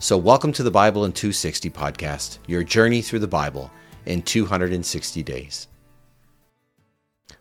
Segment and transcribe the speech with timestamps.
[0.00, 3.70] So, welcome to the Bible in 260 podcast, your journey through the Bible
[4.06, 5.68] in 260 days.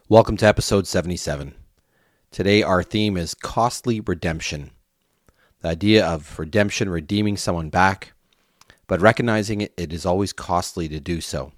[0.08, 1.56] Welcome to episode 77.
[2.32, 4.70] Today, our theme is costly redemption.
[5.62, 8.14] The idea of redemption, redeeming someone back,
[8.88, 11.52] but recognizing it, it is always costly to do so.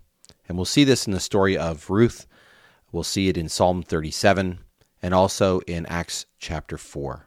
[0.48, 2.26] And we'll see this in the story of Ruth.
[2.92, 4.60] We'll see it in Psalm 37
[5.04, 7.25] and also in Acts chapter 4.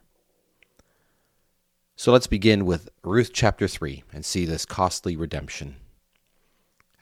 [1.98, 5.74] So let's begin with Ruth chapter 3 and see this costly redemption.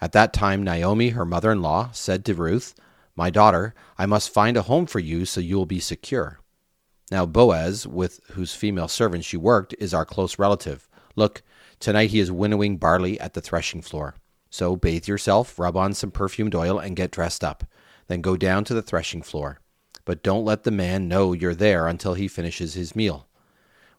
[0.01, 2.75] At that time, Naomi, her mother in law, said to Ruth,
[3.15, 6.41] My daughter, I must find a home for you so you will be secure.
[7.11, 10.89] Now, Boaz, with whose female servant she worked, is our close relative.
[11.15, 11.43] Look,
[11.79, 14.15] tonight he is winnowing barley at the threshing floor.
[14.49, 17.65] So bathe yourself, rub on some perfumed oil, and get dressed up.
[18.07, 19.61] Then go down to the threshing floor.
[20.07, 23.26] But don't let the man know you're there until he finishes his meal.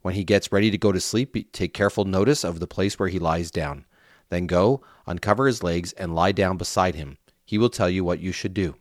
[0.07, 3.09] When he gets ready to go to sleep, take careful notice of the place where
[3.09, 3.83] he lies down.
[4.29, 7.17] Then go, uncover his legs, and lie down beside him.
[7.43, 8.75] He will tell you what you should do.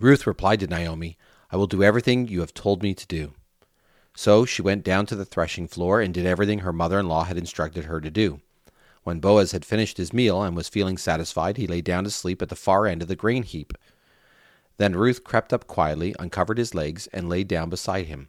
[0.00, 1.16] Ruth replied to Naomi,
[1.52, 3.34] I will do everything you have told me to do.
[4.12, 7.22] So she went down to the threshing floor and did everything her mother in law
[7.22, 8.40] had instructed her to do.
[9.04, 12.42] When Boaz had finished his meal and was feeling satisfied, he lay down to sleep
[12.42, 13.74] at the far end of the grain heap.
[14.76, 18.28] Then Ruth crept up quietly, uncovered his legs, and lay down beside him.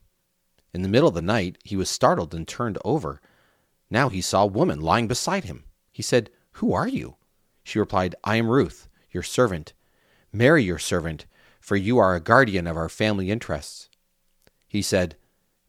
[0.73, 3.19] In the middle of the night, he was startled and turned over.
[3.89, 5.65] Now he saw a woman lying beside him.
[5.91, 7.17] He said, Who are you?
[7.63, 9.73] She replied, I am Ruth, your servant.
[10.31, 11.25] Marry your servant,
[11.59, 13.89] for you are a guardian of our family interests.
[14.65, 15.17] He said,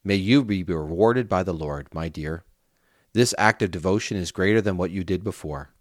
[0.04, 2.44] May you be rewarded by the Lord, my dear.
[3.12, 5.74] This act of devotion is greater than what you did before.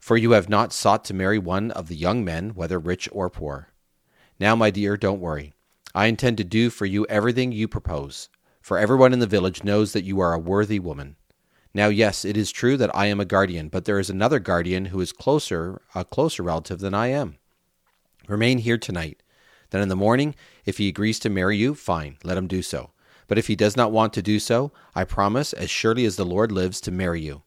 [0.00, 3.30] For you have not sought to marry one of the young men, whether rich or
[3.30, 3.68] poor.
[4.40, 5.54] Now, my dear, don't worry.
[5.94, 8.28] I intend to do for you everything you propose
[8.68, 11.16] for everyone in the village knows that you are a worthy woman.
[11.72, 14.84] Now, yes, it is true that I am a guardian, but there is another guardian
[14.84, 17.38] who is closer, a closer relative than I am.
[18.26, 19.22] Remain here tonight.
[19.70, 20.34] Then in the morning,
[20.66, 22.90] if he agrees to marry you, fine, let him do so.
[23.26, 26.26] But if he does not want to do so, I promise, as surely as the
[26.26, 27.44] Lord lives, to marry you.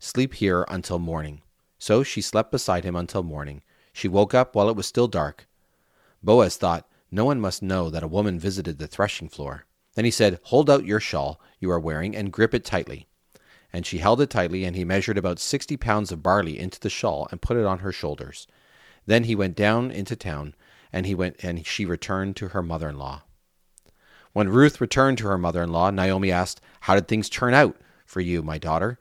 [0.00, 1.42] Sleep here until morning.
[1.78, 3.62] So she slept beside him until morning.
[3.92, 5.46] She woke up while it was still dark.
[6.20, 9.66] Boaz thought, No one must know that a woman visited the threshing floor.
[9.94, 13.06] Then he said, Hold out your shawl you are wearing and grip it tightly.
[13.72, 16.90] And she held it tightly, and he measured about sixty pounds of barley into the
[16.90, 18.46] shawl and put it on her shoulders.
[19.06, 20.54] Then he went down into town,
[20.92, 23.22] and he went and she returned to her mother in law.
[24.32, 27.76] When Ruth returned to her mother in law, Naomi asked, How did things turn out
[28.04, 28.98] for you, my daughter?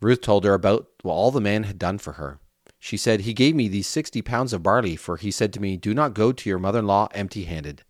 [0.00, 2.38] Ruth told her about all the man had done for her.
[2.78, 5.76] She said, He gave me these sixty pounds of barley, for he said to me,
[5.76, 7.82] Do not go to your mother in law empty handed.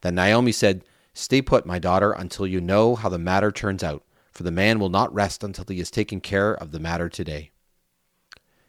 [0.00, 0.84] Then Naomi said,
[1.18, 4.78] Stay put, my daughter, until you know how the matter turns out, for the man
[4.78, 7.50] will not rest until he has taken care of the matter today.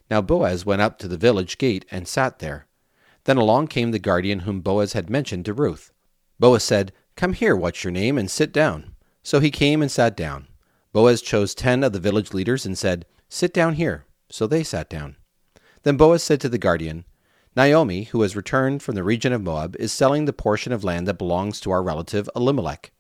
[0.10, 2.66] Now Boaz went up to the village gate and sat there.
[3.26, 5.92] Then along came the guardian whom Boaz had mentioned to Ruth.
[6.40, 8.96] Boaz said, Come here, what's your name, and sit down.
[9.22, 10.48] So he came and sat down.
[10.92, 14.08] Boaz chose ten of the village leaders and said, Sit down here.
[14.32, 15.18] So they sat down.
[15.84, 17.06] Then Boaz said to the guardian,
[17.56, 21.08] Naomi, who has returned from the region of Moab, is selling the portion of land
[21.08, 22.92] that belongs to our relative Elimelech.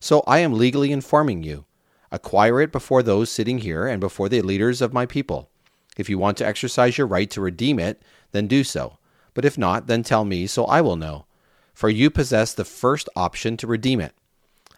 [0.00, 1.64] So I am legally informing you.
[2.10, 5.50] Acquire it before those sitting here and before the leaders of my people.
[5.96, 8.98] If you want to exercise your right to redeem it, then do so.
[9.32, 11.26] But if not, then tell me, so I will know.
[11.72, 14.14] For you possess the first option to redeem it.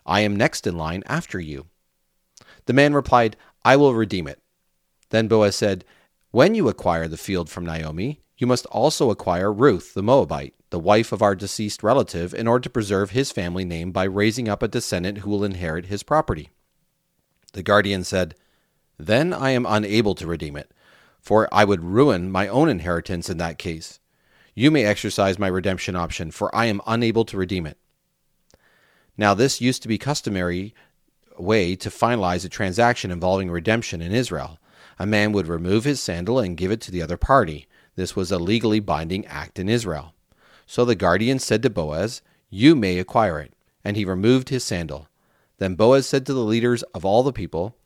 [0.04, 1.66] I am next in line after you.
[2.66, 4.40] The man replied, I will redeem it.
[5.10, 5.84] Then Boaz said,
[6.30, 10.78] When you acquire the field from Naomi, you must also acquire Ruth the Moabite, the
[10.78, 14.62] wife of our deceased relative, in order to preserve his family name by raising up
[14.62, 16.50] a descendant who will inherit his property.
[17.52, 18.34] The guardian said,
[18.98, 20.70] Then I am unable to redeem it,
[21.20, 24.00] for I would ruin my own inheritance in that case.
[24.54, 27.78] You may exercise my redemption option, for I am unable to redeem it.
[29.16, 30.74] Now, this used to be customary
[31.38, 34.58] way to finalize a transaction involving redemption in Israel.
[34.98, 37.66] A man would remove his sandal and give it to the other party.
[37.96, 40.14] This was a legally binding act in Israel.
[40.66, 43.54] So the guardian said to Boaz, You may acquire it.
[43.82, 45.08] And he removed his sandal.
[45.58, 47.76] Then Boaz said to the leaders of all the people,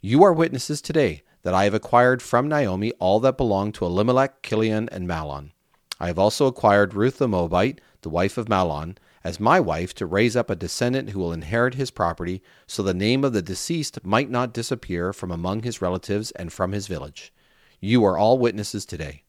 [0.00, 4.42] You are witnesses today that I have acquired from Naomi all that belonged to Elimelech,
[4.42, 5.52] Kilion, and Mahlon.
[5.98, 10.06] I have also acquired Ruth the Moabite, the wife of Mahlon, as my wife to
[10.06, 14.04] raise up a descendant who will inherit his property, so the name of the deceased
[14.04, 17.32] might not disappear from among his relatives and from his village.
[17.80, 19.22] You are all witnesses today.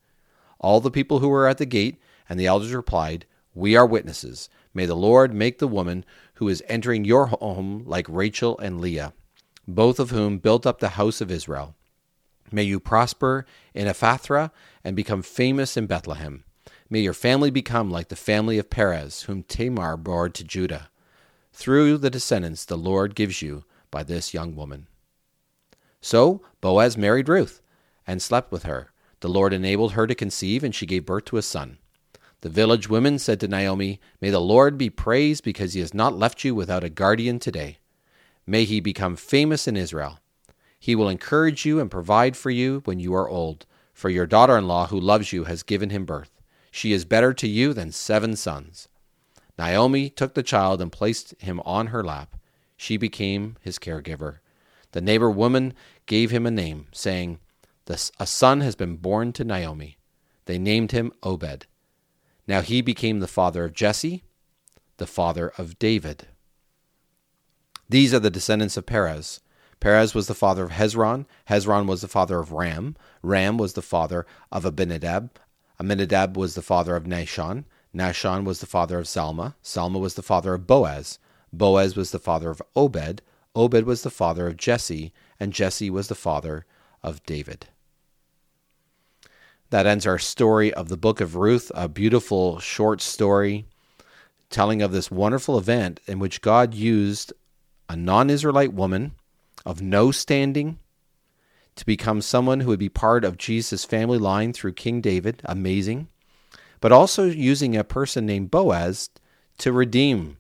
[0.60, 2.00] All the people who were at the gate
[2.30, 4.50] and the elders replied, We are witnesses.
[4.74, 6.06] May the Lord make the woman
[6.36, 9.14] who is entering your home like Rachel and Leah,
[9.68, 11.76] both of whom built up the house of Israel.
[12.52, 14.52] May you prosper in Ephrathah
[14.84, 16.44] and become famous in Bethlehem.
[16.90, 20.90] May your family become like the family of Perez, whom Tamar bore to Judah,
[21.52, 24.88] through the descendants the Lord gives you by this young woman.
[26.00, 27.62] So Boaz married Ruth
[28.06, 28.92] and slept with her.
[29.20, 31.80] The Lord enabled her to conceive, and she gave birth to a son.
[32.42, 36.18] The village women said to Naomi, May the Lord be praised because he has not
[36.18, 37.80] left you without a guardian today.
[38.46, 40.20] May he become famous in Israel.
[40.80, 44.58] He will encourage you and provide for you when you are old, for your daughter
[44.58, 46.40] in law who loves you has given him birth.
[46.70, 48.88] She is better to you than seven sons.
[49.58, 52.36] Naomi took the child and placed him on her lap.
[52.78, 54.38] She became his caregiver.
[54.92, 55.74] The neighbor woman
[56.06, 57.40] gave him a name, saying,
[57.90, 59.98] A son has been born to Naomi.
[60.46, 61.66] They named him Obed.
[62.48, 64.24] Now he became the father of Jesse,
[64.98, 66.28] the father of David.
[67.90, 69.40] These are the descendants of Perez.
[69.80, 71.26] Perez was the father of Hezron.
[71.50, 72.96] Hezron was the father of Ram.
[73.22, 75.40] Ram was the father of Amminadab.
[75.80, 77.66] Amminadab was the father of Nahshon.
[77.96, 79.56] Nahshon was the father of Salma.
[79.64, 81.20] Salma was the father of Boaz.
[81.54, 83.22] Boaz was the father of Obed.
[83.56, 85.14] Obed was the father of Jesse.
[85.40, 86.66] And Jesse was the father
[87.04, 87.68] of David.
[89.70, 93.66] That ends our story of the book of Ruth, a beautiful short story
[94.50, 97.34] telling of this wonderful event in which God used
[97.90, 99.14] a non Israelite woman
[99.66, 100.80] of no standing
[101.76, 105.42] to become someone who would be part of Jesus' family line through King David.
[105.46, 106.08] Amazing.
[106.80, 109.10] But also using a person named Boaz
[109.60, 110.38] to redeem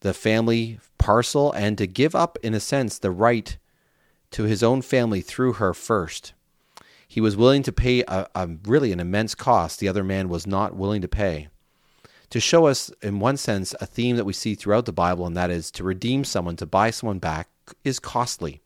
[0.00, 3.56] the family parcel and to give up, in a sense, the right
[4.30, 6.32] to his own family through her first.
[7.08, 10.46] He was willing to pay a, a, really an immense cost the other man was
[10.46, 11.48] not willing to pay.
[12.30, 15.36] To show us, in one sense, a theme that we see throughout the Bible, and
[15.36, 17.48] that is to redeem someone, to buy someone back,
[17.84, 18.60] is costly.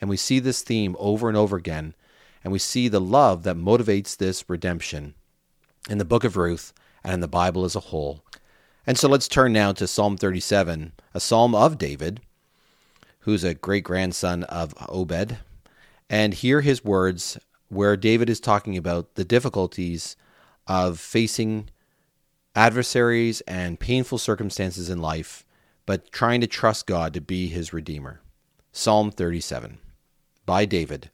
[0.00, 1.94] And we see this theme over and over again.
[2.42, 5.14] And we see the love that motivates this redemption
[5.88, 6.72] in the book of Ruth
[7.04, 8.24] and in the Bible as a whole.
[8.84, 12.20] And so let's turn now to Psalm 37, a psalm of David,
[13.20, 15.38] who's a great grandson of Obed.
[16.10, 17.38] And hear his words
[17.72, 20.16] where David is talking about the difficulties
[20.66, 21.70] of facing
[22.54, 25.44] adversaries and painful circumstances in life,
[25.86, 28.20] but trying to trust God to be his Redeemer.
[28.72, 29.78] Psalm 37
[30.46, 31.10] by David.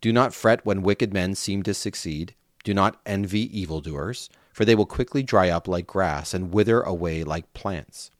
[0.00, 2.34] Do not fret when wicked men seem to succeed.
[2.64, 7.24] Do not envy evildoers, for they will quickly dry up like grass and wither away
[7.24, 8.10] like plants.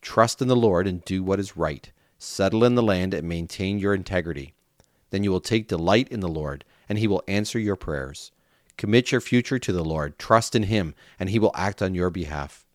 [0.00, 1.90] Trust in the Lord and do what is right.
[2.18, 4.54] Settle in the land and maintain your integrity.
[5.10, 8.32] Then you will take delight in the Lord, and he will answer your prayers.
[8.76, 10.18] Commit your future to the Lord.
[10.18, 12.66] Trust in him, and he will act on your behalf.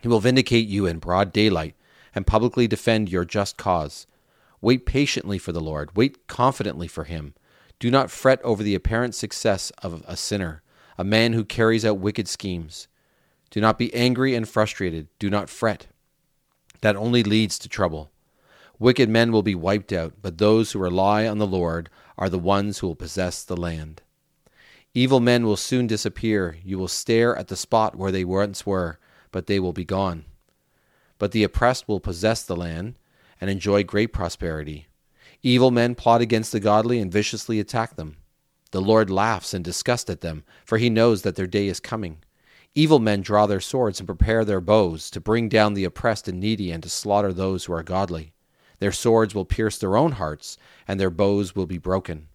[0.00, 1.76] He will vindicate you in broad daylight
[2.12, 4.08] and publicly defend your just cause.
[4.60, 5.94] Wait patiently for the Lord.
[5.94, 7.34] Wait confidently for him.
[7.78, 10.64] Do not fret over the apparent success of a sinner,
[10.98, 12.88] a man who carries out wicked schemes.
[13.52, 15.06] Do not be angry and frustrated.
[15.20, 15.86] Do not fret.
[16.80, 18.10] That only leads to trouble.
[18.80, 22.38] Wicked men will be wiped out, but those who rely on the Lord are the
[22.38, 24.02] ones who will possess the land.
[24.92, 26.58] Evil men will soon disappear.
[26.64, 28.98] You will stare at the spot where they once were,
[29.30, 30.24] but they will be gone.
[31.18, 32.98] But the oppressed will possess the land
[33.40, 34.88] and enjoy great prosperity.
[35.42, 38.16] Evil men plot against the godly and viciously attack them.
[38.72, 42.18] The Lord laughs in disgust at them, for he knows that their day is coming.
[42.74, 46.40] Evil men draw their swords and prepare their bows to bring down the oppressed and
[46.40, 48.32] needy and to slaughter those who are godly.
[48.78, 50.56] Their swords will pierce their own hearts,
[50.86, 52.28] and their bows will be broken.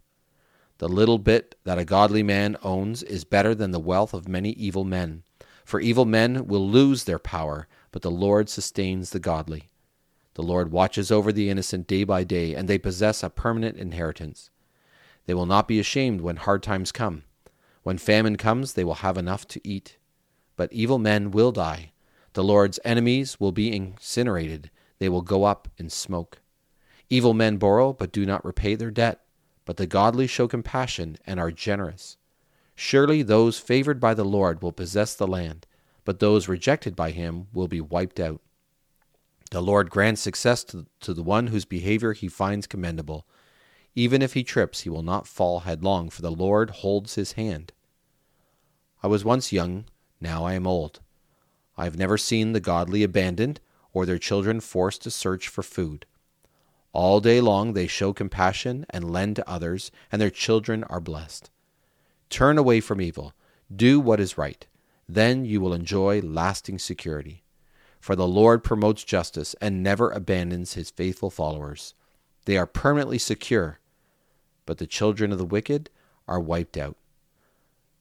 [0.79, 4.51] The little bit that a godly man owns is better than the wealth of many
[4.51, 5.23] evil men.
[5.63, 9.69] For evil men will lose their power, but the Lord sustains the godly.
[10.33, 14.49] The Lord watches over the innocent day by day, and they possess a permanent inheritance.
[15.25, 17.23] They will not be ashamed when hard times come.
[17.83, 19.97] When famine comes, they will have enough to eat.
[20.55, 21.91] But evil men will die.
[22.33, 24.71] The Lord's enemies will be incinerated.
[25.03, 26.39] They will go up in smoke.
[27.09, 29.19] Evil men borrow, but do not repay their debt.
[29.65, 32.15] But the godly show compassion and are generous.
[32.73, 35.67] Surely those favored by the Lord will possess the land,
[36.05, 38.39] but those rejected by him will be wiped out.
[39.51, 43.27] The Lord grants success to, to the one whose behavior he finds commendable.
[43.95, 47.73] Even if he trips, he will not fall headlong, for the Lord holds his hand.
[49.03, 49.83] I was once young,
[50.21, 51.01] now I am old.
[51.75, 53.59] I have never seen the godly abandoned,
[53.93, 56.05] or their children forced to search for food.
[56.91, 61.49] All day long they show compassion and lend to others, and their children are blessed.
[62.29, 63.33] Turn away from evil,
[63.73, 64.65] do what is right.
[65.07, 67.43] Then you will enjoy lasting security.
[67.99, 71.93] For the Lord promotes justice and never abandons his faithful followers.
[72.45, 73.79] They are permanently secure,
[74.65, 75.89] but the children of the wicked
[76.27, 76.97] are wiped out.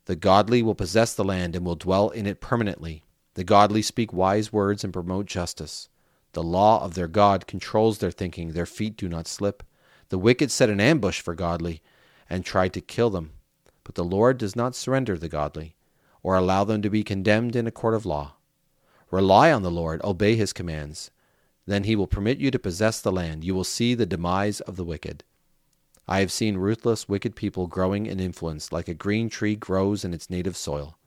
[0.07, 3.05] The godly will possess the land and will dwell in it permanently.
[3.35, 5.89] The godly speak wise words and promote justice.
[6.33, 9.63] The law of their God controls their thinking, their feet do not slip.
[10.09, 11.83] The wicked set an ambush for godly
[12.29, 13.33] and try to kill them,
[13.85, 15.77] but the Lord does not surrender the godly
[16.23, 18.35] or allow them to be condemned in a court of law.
[19.11, 21.11] Rely on the Lord, obey his commands.
[21.67, 23.45] Then he will permit you to possess the land.
[23.45, 25.25] You will see the demise of the wicked.
[26.09, 30.13] I have seen ruthless, wicked people growing in influence like a green tree grows in
[30.13, 30.99] its native soil.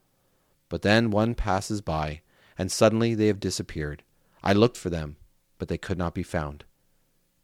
[0.68, 2.22] But then one passes by,
[2.58, 4.02] and suddenly they have disappeared.
[4.42, 5.16] I looked for them,
[5.58, 6.64] but they could not be found.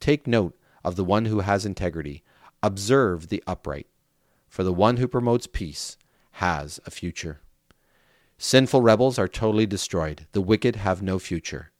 [0.01, 2.23] Take note of the one who has integrity.
[2.63, 3.87] Observe the upright,
[4.49, 5.97] for the one who promotes peace
[6.33, 7.41] has a future.
[8.39, 10.27] Sinful rebels are totally destroyed.
[10.33, 11.71] The wicked have no future.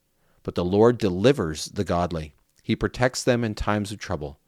[0.43, 2.35] But the Lord delivers the godly.
[2.61, 4.39] He protects them in times of trouble.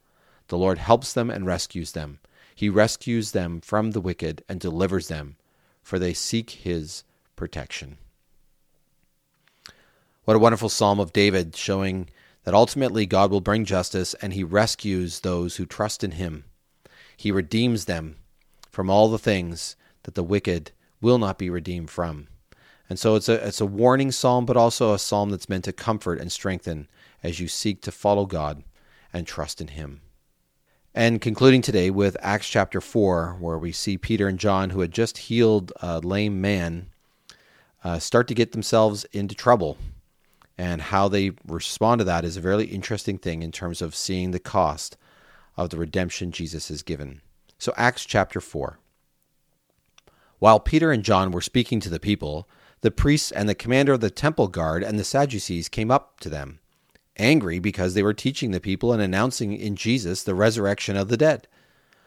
[0.48, 2.20] The Lord helps them and rescues them.
[2.54, 5.36] He rescues them from the wicked and delivers them,
[5.86, 7.04] for they seek his
[7.36, 7.96] protection.
[10.24, 12.08] What a wonderful psalm of David showing
[12.42, 16.42] that ultimately God will bring justice and he rescues those who trust in him.
[17.16, 18.16] He redeems them
[18.68, 22.26] from all the things that the wicked will not be redeemed from.
[22.90, 25.72] And so it's a it's a warning psalm, but also a psalm that's meant to
[25.72, 26.88] comfort and strengthen
[27.22, 28.64] as you seek to follow God
[29.12, 30.00] and trust in Him.
[30.96, 34.92] And concluding today with Acts chapter 4, where we see Peter and John, who had
[34.92, 36.86] just healed a lame man,
[37.84, 39.76] uh, start to get themselves into trouble.
[40.56, 44.30] And how they respond to that is a very interesting thing in terms of seeing
[44.30, 44.96] the cost
[45.54, 47.20] of the redemption Jesus has given.
[47.58, 48.78] So, Acts chapter 4.
[50.38, 52.48] While Peter and John were speaking to the people,
[52.80, 56.30] the priests and the commander of the temple guard and the Sadducees came up to
[56.30, 56.60] them,
[57.16, 61.16] angry because they were teaching the people and announcing in Jesus the resurrection of the
[61.16, 61.48] dead.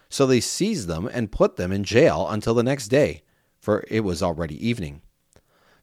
[0.09, 3.23] So they seized them and put them in jail until the next day,
[3.59, 5.01] for it was already evening.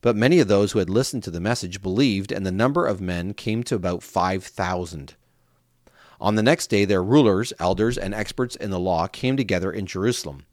[0.00, 3.00] But many of those who had listened to the message believed, and the number of
[3.00, 5.14] men came to about 5,000.
[6.20, 9.86] On the next day, their rulers, elders, and experts in the law came together in
[9.86, 10.44] Jerusalem.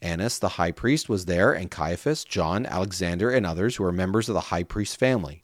[0.00, 4.28] Annas the high priest was there, and Caiaphas, John, Alexander, and others who were members
[4.28, 5.42] of the high priest's family.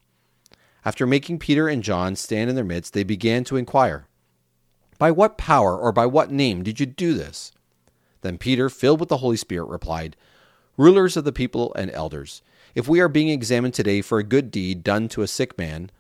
[0.85, 4.07] After making Peter and John stand in their midst, they began to inquire,
[4.99, 7.53] By what power or by what name did you do this?
[8.21, 10.17] Then Peter, filled with the Holy Spirit, replied,
[10.77, 12.43] Rulers of the people and elders,
[12.75, 15.91] if we are being examined today for a good deed done to a sick man,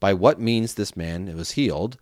[0.00, 1.98] by what means this man was healed,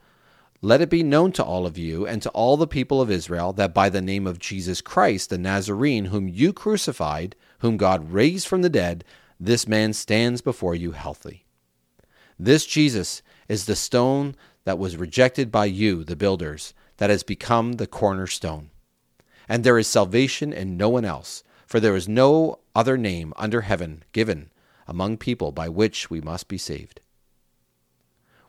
[0.63, 3.53] let it be known to all of you and to all the people of Israel
[3.55, 8.47] that by the name of Jesus Christ, the Nazarene, whom you crucified, whom God raised
[8.47, 9.05] from the dead,
[9.39, 11.45] this man stands before you healthy.
[12.43, 13.21] This Jesus
[13.51, 18.71] is the stone that was rejected by you, the builders, that has become the cornerstone.
[19.47, 23.61] And there is salvation in no one else, for there is no other name under
[23.61, 24.51] heaven given
[24.89, 27.03] among people by which we must be saved.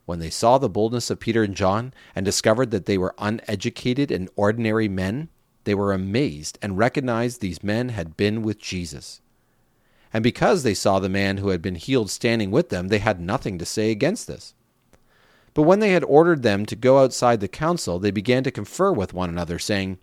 [0.06, 4.10] When they saw the boldness of Peter and John and discovered that they were uneducated
[4.10, 5.28] and ordinary men,
[5.66, 9.20] they were amazed and recognized these men had been with Jesus.
[10.14, 13.20] And because they saw the man who had been healed standing with them, they had
[13.20, 14.54] nothing to say against this.
[15.54, 18.92] But when they had ordered them to go outside the council, they began to confer
[18.92, 20.00] with one another, saying,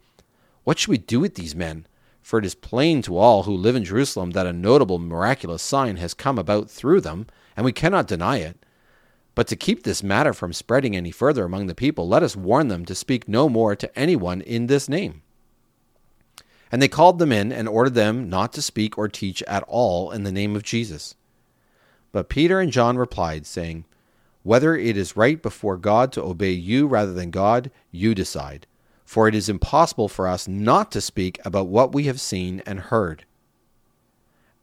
[0.64, 1.86] What should we do with these men?
[2.20, 5.96] For it is plain to all who live in Jerusalem that a notable miraculous sign
[5.96, 8.64] has come about through them, and we cannot deny it.
[9.34, 12.68] But to keep this matter from spreading any further among the people, let us warn
[12.68, 15.22] them to speak no more to anyone in this name.
[16.70, 20.10] And they called them in and ordered them not to speak or teach at all
[20.10, 21.14] in the name of Jesus.
[22.12, 23.84] But Peter and John replied, saying,
[24.42, 28.66] Whether it is right before God to obey you rather than God, you decide.
[29.04, 32.80] For it is impossible for us not to speak about what we have seen and
[32.80, 33.24] heard.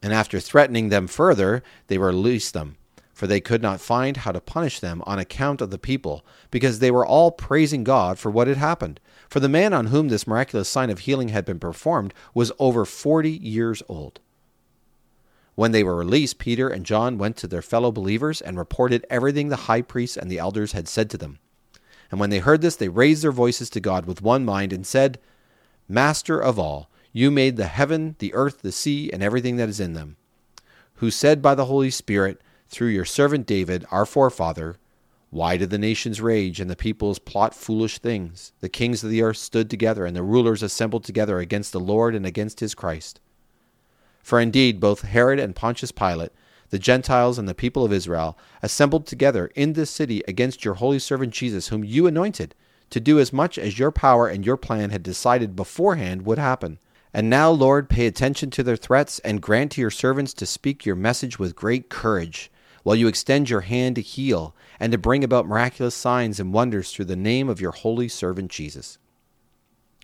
[0.02, 2.78] And after threatening them further, they released them
[3.16, 6.80] for they could not find how to punish them on account of the people, because
[6.80, 9.00] they were all praising God for what had happened.
[9.36, 12.86] For the man on whom this miraculous sign of healing had been performed was over
[12.86, 14.22] forty years old.
[15.56, 19.50] When they were released, Peter and John went to their fellow believers and reported everything
[19.50, 21.40] the high priests and the elders had said to them.
[22.10, 24.88] And when they heard this, they raised their voices to God with one mind and
[24.88, 25.20] said,
[25.90, 29.82] Master of all, you made the heaven, the earth, the sea, and everything that is
[29.82, 30.16] in them,
[31.00, 32.40] who said by the Holy Spirit,
[32.70, 34.78] through your servant David, our forefather,
[35.36, 38.54] Why did the nations rage and the peoples plot foolish things?
[38.62, 42.16] The kings of the earth stood together, and the rulers assembled together against the Lord
[42.16, 43.20] and against his Christ.
[44.24, 46.32] For indeed, both Herod and Pontius Pilate,
[46.70, 51.00] the Gentiles and the people of Israel, assembled together in this city against your holy
[51.00, 52.56] servant Jesus, whom you anointed,
[52.92, 56.80] to do as much as your power and your plan had decided beforehand would happen.
[57.14, 60.86] And now, Lord, pay attention to their threats and grant to your servants to speak
[60.86, 62.50] your message with great courage,
[62.86, 66.92] while you extend your hand to heal and to bring about miraculous signs and wonders
[66.92, 69.00] through the name of your holy servant Jesus.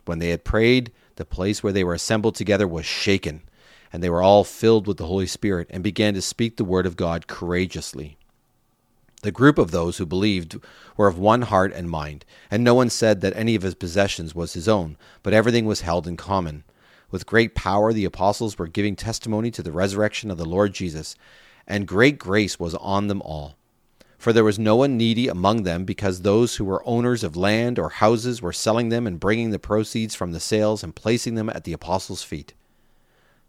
[0.05, 3.43] When they had prayed, the place where they were assembled together was shaken
[3.93, 6.87] and they were all filled with the Holy Spirit and began to speak the word
[6.87, 8.17] of God courageously.
[9.21, 10.57] The group of those who believed
[10.97, 14.33] were of one heart and mind, and no one said that any of his possessions
[14.33, 16.63] was his own, but everything was held in common.
[17.11, 21.15] With great power, the apostles were giving testimony to the resurrection of the Lord Jesus,
[21.71, 23.55] and great grace was on them all.
[24.17, 27.79] For there was no one needy among them, because those who were owners of land
[27.79, 31.49] or houses were selling them and bringing the proceeds from the sales and placing them
[31.49, 32.53] at the apostles' feet.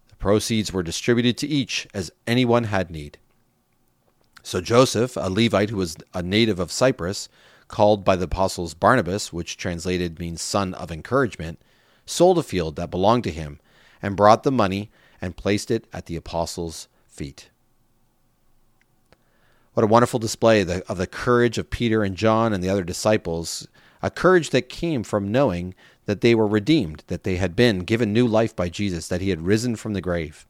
[0.07, 3.17] The proceeds were distributed to each as anyone had need.
[4.41, 7.27] So Joseph, a Levite who was a native of Cyprus,
[7.67, 11.61] called by the apostles Barnabas, which translated means son of encouragement,
[12.05, 13.59] sold a field that belonged to him
[14.01, 17.49] and brought the money and placed it at the apostles' feet.
[19.73, 23.67] What a wonderful display of the courage of Peter and John and the other disciples,
[24.01, 25.73] a courage that came from knowing
[26.05, 29.29] that they were redeemed, that they had been given new life by Jesus, that he
[29.29, 30.45] had risen from the grave.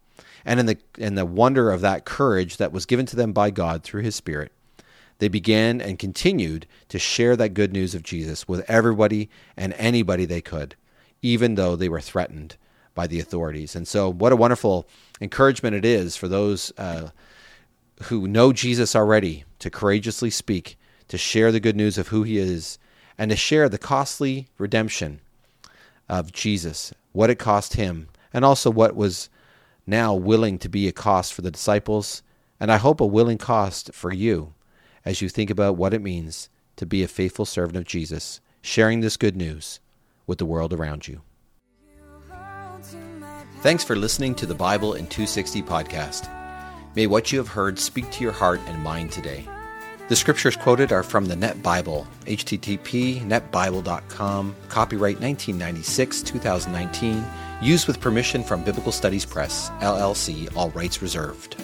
[0.46, 3.50] And in the in the wonder of that courage that was given to them by
[3.50, 4.52] God through his spirit,
[5.20, 10.26] they began and continued to share that good news of Jesus with everybody and anybody
[10.26, 10.76] they could,
[11.22, 12.58] even though they were threatened
[12.94, 13.74] by the authorities.
[13.74, 14.86] And so, what a wonderful
[15.22, 17.10] encouragement it is for those uh,
[18.04, 20.78] who know Jesus already to courageously speak,
[21.08, 22.78] to share the good news of who he is,
[23.18, 25.22] and to share the costly redemption
[26.10, 29.30] of Jesus, what it cost him, and also what was
[29.86, 32.24] now willing to be a cost for the disciples,
[32.60, 34.54] and I hope a willing cost for you
[35.06, 39.02] as you think about what it means to be a faithful servant of Jesus, sharing
[39.02, 39.80] this good news
[40.26, 41.22] with the world around you.
[43.62, 46.43] Thanks for listening to the Bible in 260 podcast.
[46.96, 49.48] May what you have heard speak to your heart and mind today.
[50.10, 57.26] The scriptures quoted are from the Net Bible, http netbible.com, copyright 1996 2019,
[57.62, 61.56] used with permission from Biblical Studies Press, LLC, all rights reserved.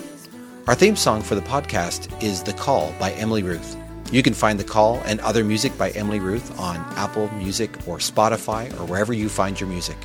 [0.68, 3.76] Our theme song for the podcast is The Call by Emily Ruth.
[4.12, 7.98] You can find The Call and other music by Emily Ruth on Apple Music or
[7.98, 9.98] Spotify or wherever you find your music.